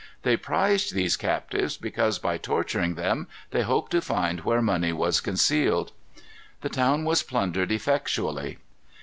[0.23, 5.21] They prized these captives because, by torturing them, they hoped to find where money was
[5.21, 5.91] concealed.
[6.61, 8.57] The town was plundered effectually.